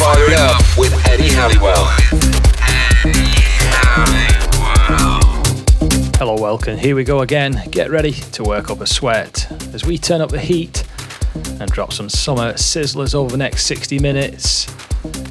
[0.00, 1.84] Fire It Up with Eddie Halliwell.
[6.16, 6.78] Hello, welcome.
[6.78, 7.60] Here we go again.
[7.70, 10.88] Get ready to work up a sweat as we turn up the heat
[11.60, 14.64] and drop some summer sizzlers over the next 60 minutes.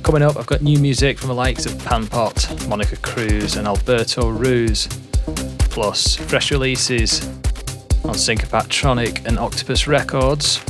[0.03, 2.35] Coming up, I've got new music from the likes of Panpot,
[2.67, 4.85] Monika Kruse, and Alberto Ruiz,
[5.71, 7.25] plus fresh releases
[8.05, 10.63] on Syncopatronic and Octopus Records.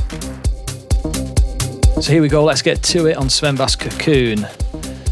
[2.00, 4.46] So here we go, let's get to it on Sven Bass Cocoon.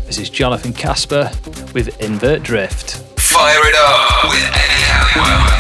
[0.06, 1.30] This is Jonathan Casper
[1.74, 2.96] with Invert Drift.
[3.20, 5.57] Fire It Up with Eddie.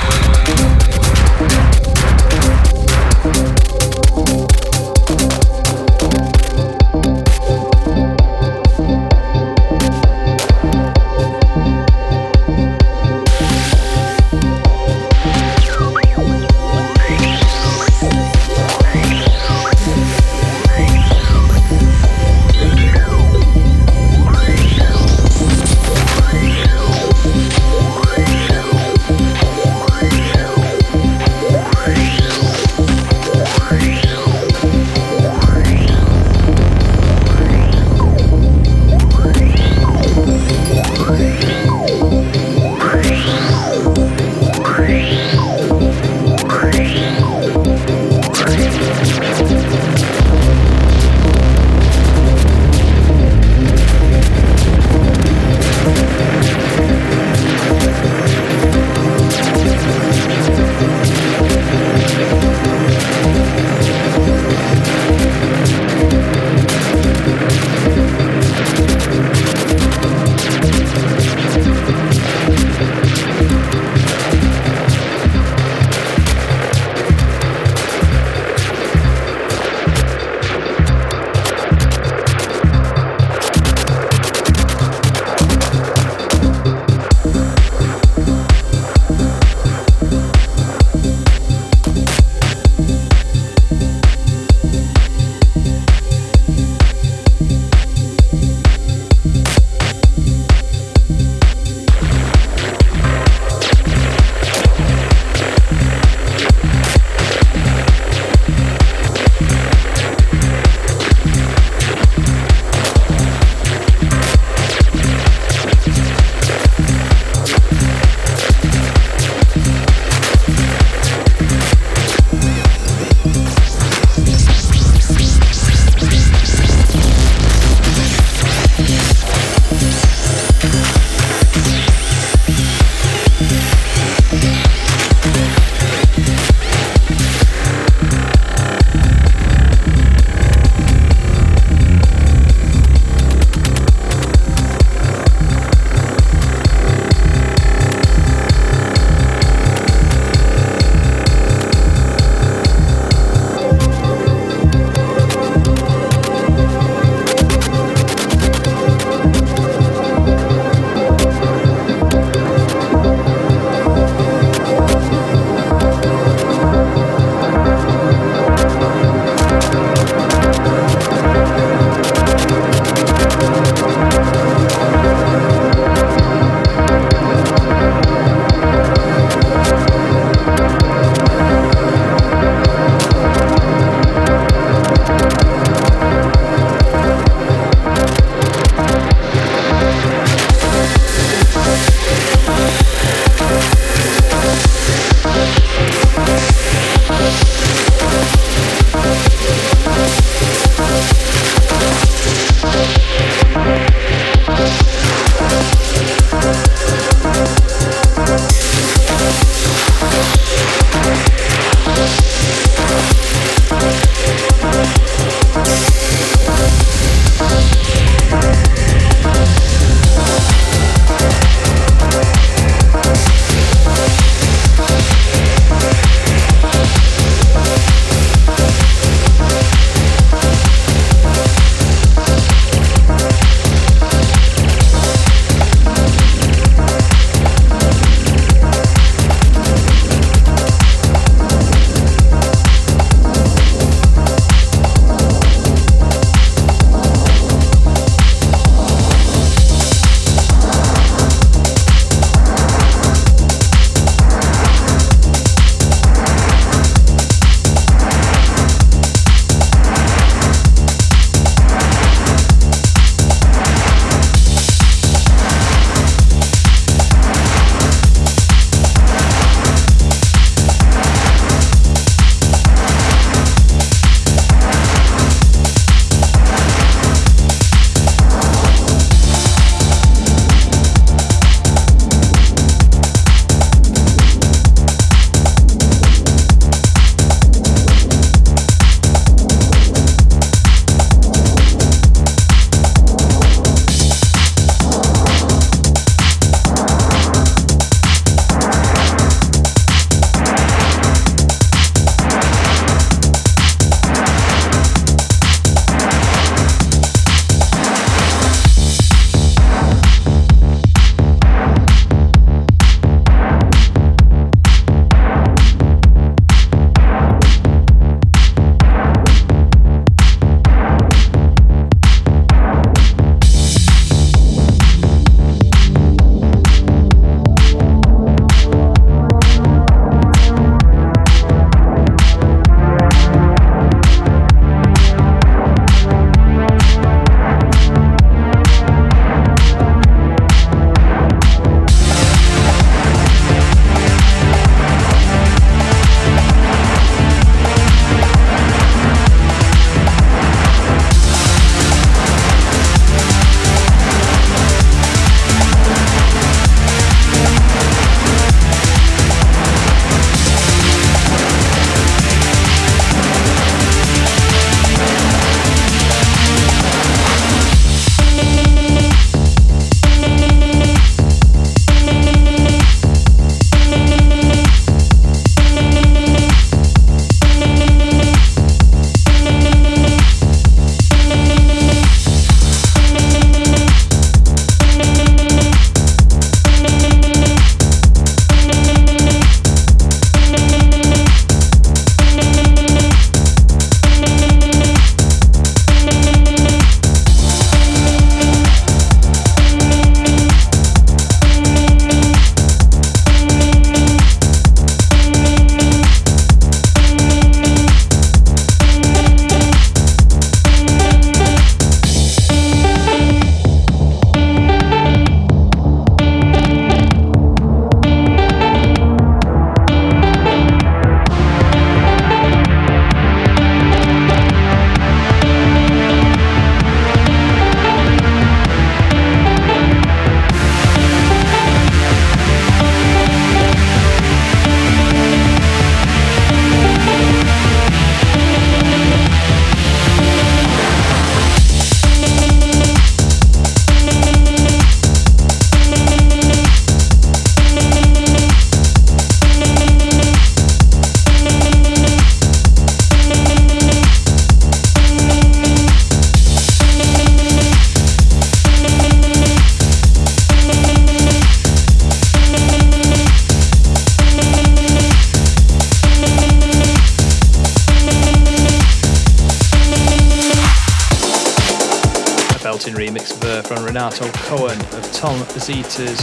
[473.58, 476.20] Uh, Renato Cohen of Tom Zita's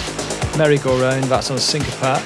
[0.58, 2.24] Merry-Go-Round, that's on Sincopat.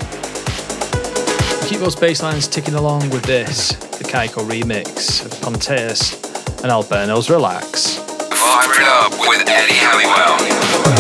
[1.68, 6.14] Keep those bass lines ticking along with this, the Kaiko remix of Ponteus
[6.62, 7.98] and Alberno's Relax.
[7.98, 10.99] It up with Eddie Halliwell.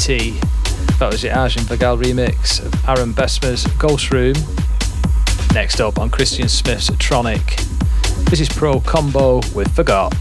[0.00, 0.40] KT.
[0.98, 4.34] That was the Arjun Vagale remix of Aaron Besmer's Ghost Room.
[5.52, 7.58] Next up on Christian Smith's Tronic.
[8.30, 10.14] This is Pro Combo with Forgot.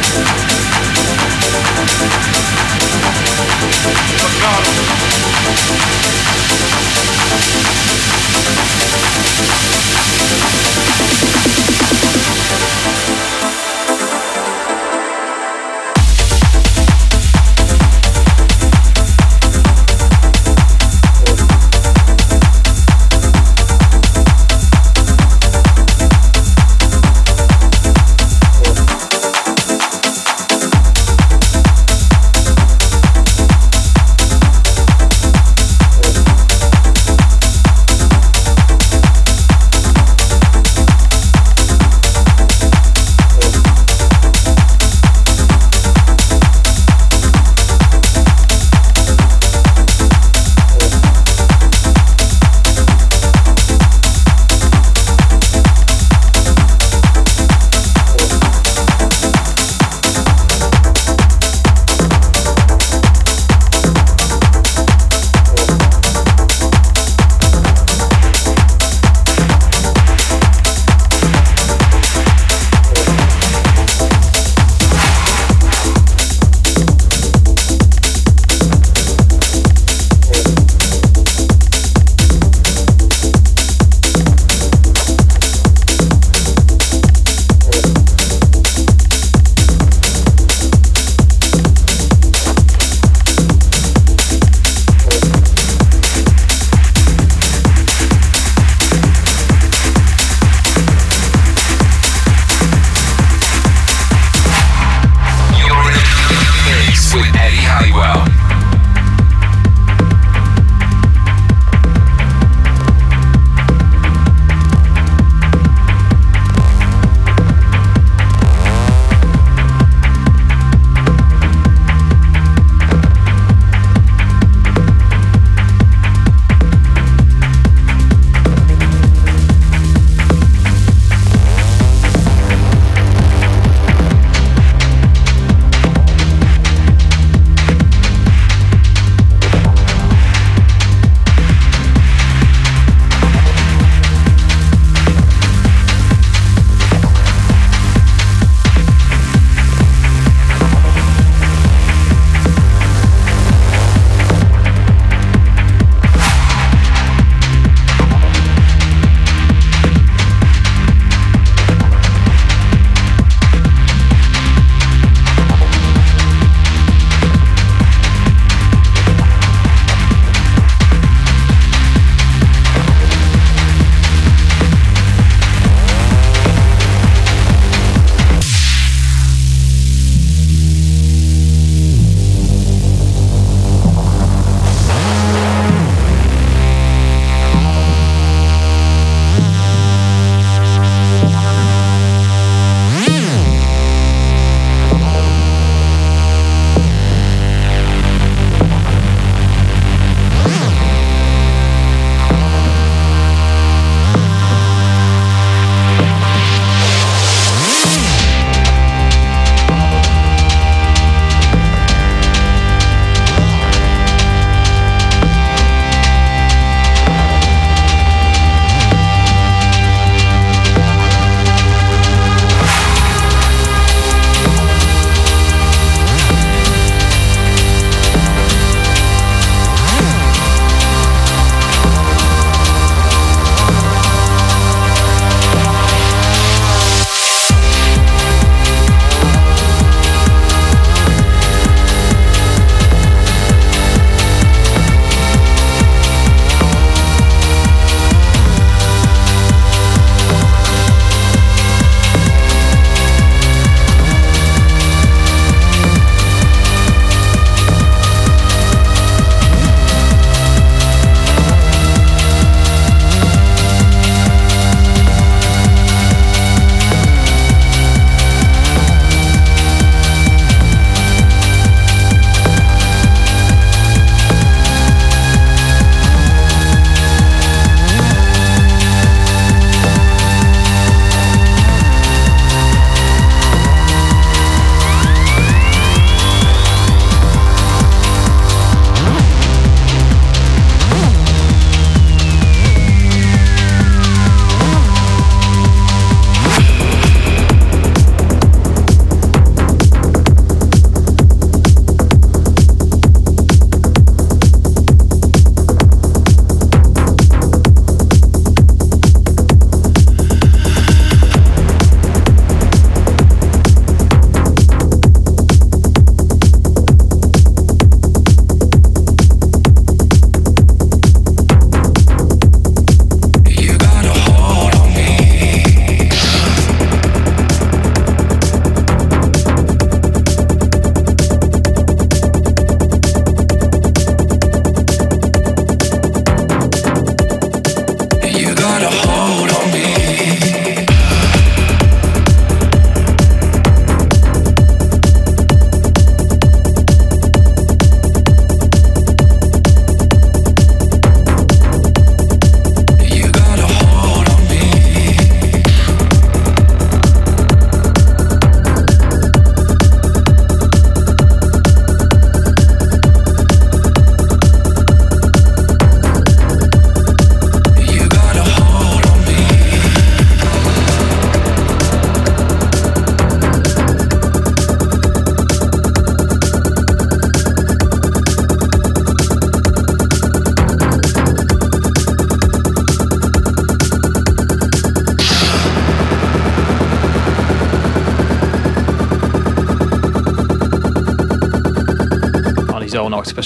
[0.00, 0.38] Thank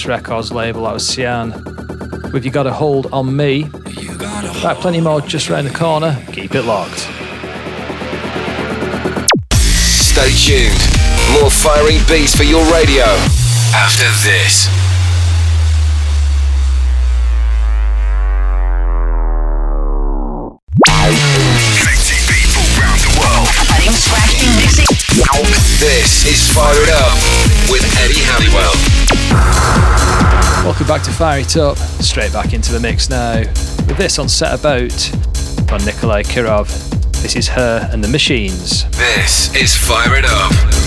[0.05, 0.83] on Records label.
[0.83, 1.51] That was Sian.
[2.31, 3.63] With You Got a Hold on Me.
[4.63, 6.17] Right, plenty more just round the corner.
[6.31, 7.07] Keep it locked.
[9.53, 10.79] Stay tuned.
[11.33, 13.05] More firing beats for your radio
[13.73, 14.67] after this.
[21.83, 23.47] Connecting people around the world.
[23.67, 24.85] Putting scratching mixing.
[25.79, 27.17] This is Fire It Up
[27.69, 28.72] with Eddie Halliwell.
[30.73, 31.77] Welcome back to Fire It Up.
[31.77, 33.37] Straight back into the mix now.
[33.85, 34.89] With this on Set About
[35.67, 36.67] by Nikolai Kirov.
[37.21, 38.89] This is her and the Machines.
[38.89, 40.82] This is Fire It Up.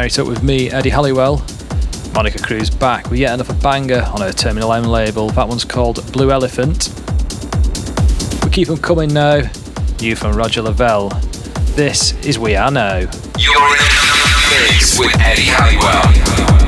[0.00, 1.40] Up with me, Eddie Halliwell.
[2.14, 5.28] Monika Kruse back with yet another banger on her Terminal M label.
[5.28, 6.88] That one's called Blue Elephant.
[8.42, 9.42] We keep them coming now.
[10.00, 11.10] New from Roger Lavelle.
[11.76, 12.96] This is We Are Now.
[12.96, 16.59] You're in the mix with Eddie Halliwell.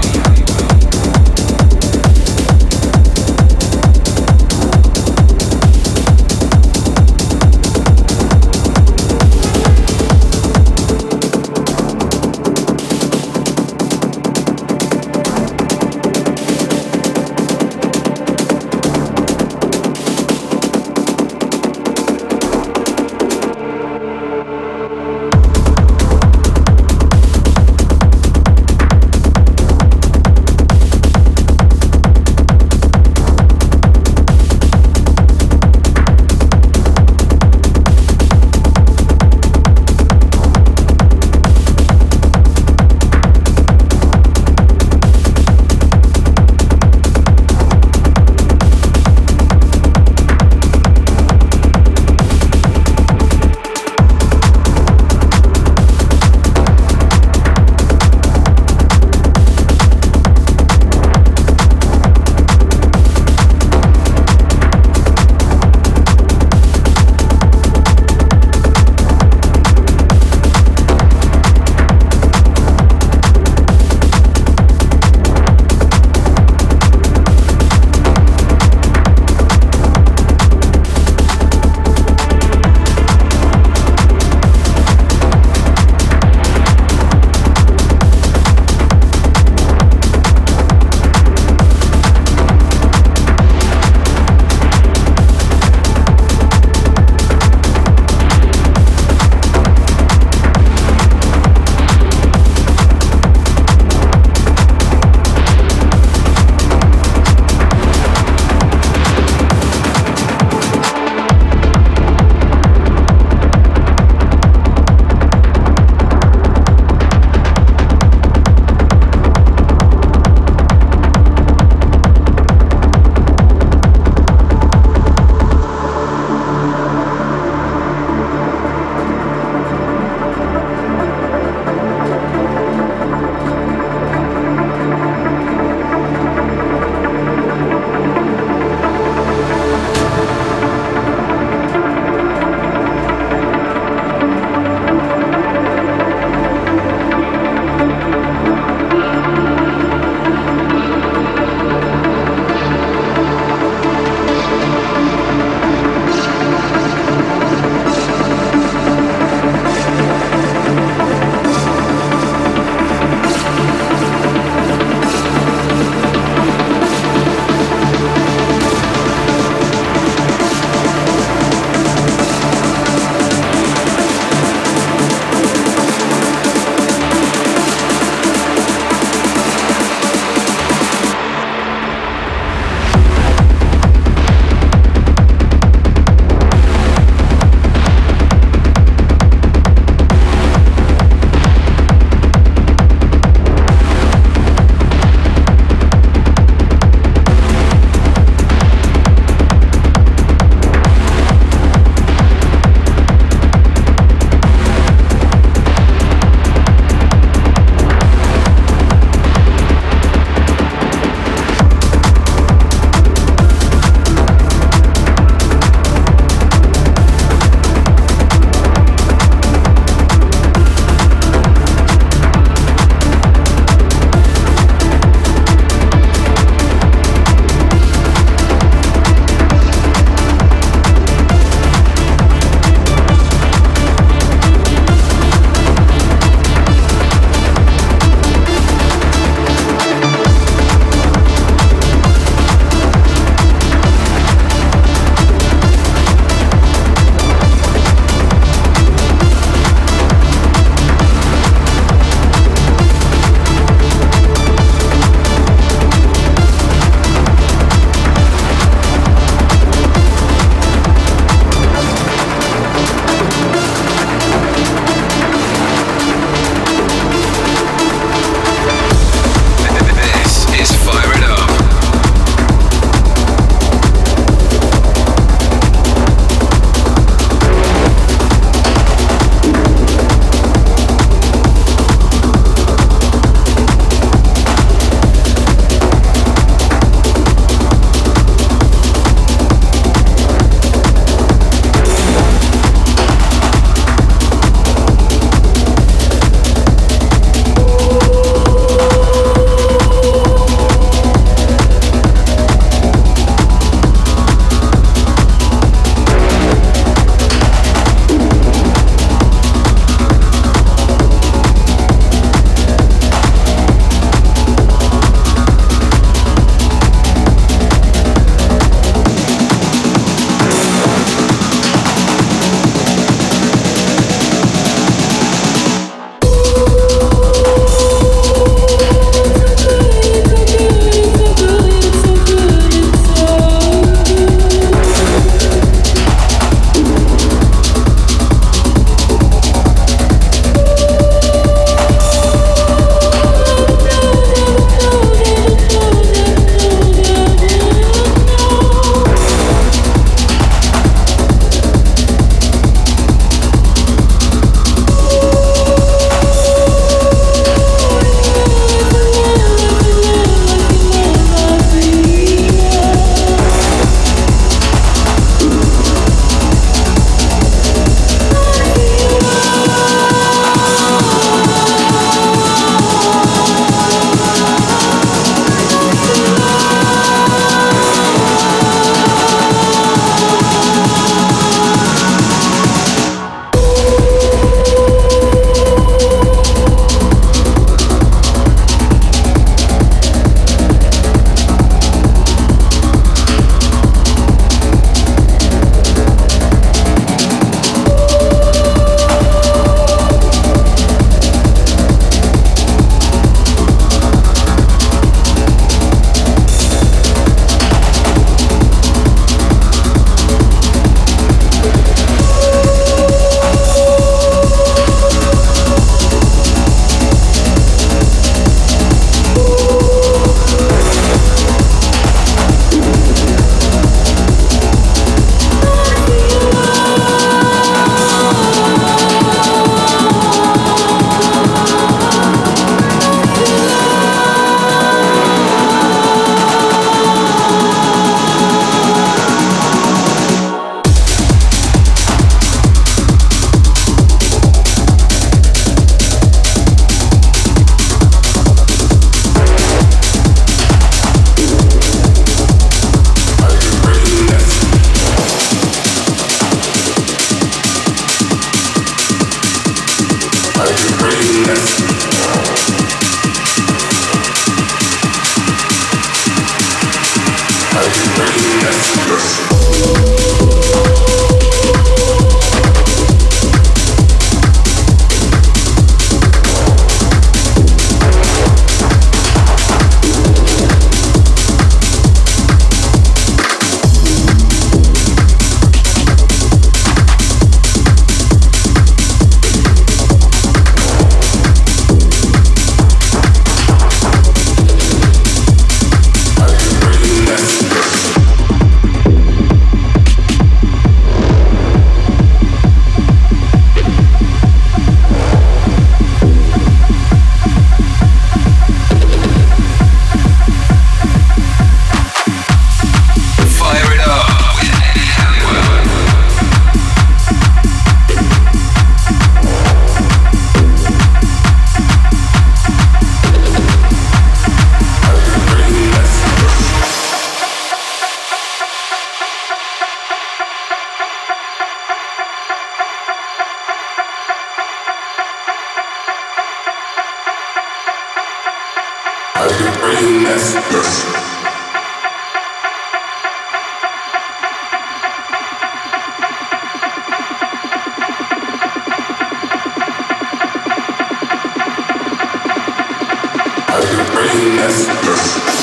[554.63, 555.62] yes, yes.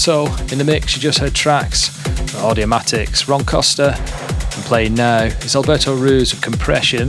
[0.00, 5.24] So, in the mix, you just heard tracks from Audiomatics, Ron Costa, and playing now
[5.24, 7.08] is Alberto Ruiz of Compression.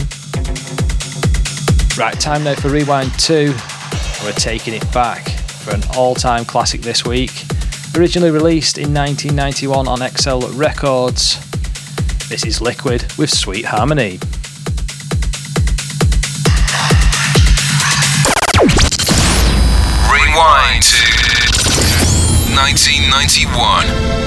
[1.98, 3.56] Right, time now for Rewind 2,
[4.26, 7.32] we're taking it back for an all time classic this week.
[7.96, 11.40] Originally released in 1991 on XL Records,
[12.28, 14.20] this is Liquid with Sweet Harmony.
[20.12, 21.21] Rewind to
[22.56, 24.21] 1991.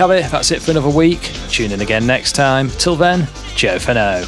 [0.00, 0.30] Have it.
[0.30, 1.20] That's it for another week.
[1.50, 2.70] Tune in again next time.
[2.70, 4.20] Till then, ciao for now.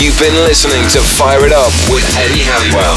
[0.00, 2.96] You've been listening to Fire It Up with Eddie Halliwell.